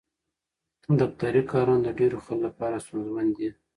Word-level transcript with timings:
دفتري 0.99 1.41
کارونه 1.51 1.81
د 1.83 1.89
ډېرو 1.99 2.17
خلکو 2.25 2.43
لپاره 2.47 2.83
ستونزمن 2.85 3.27
دي. 3.37 3.49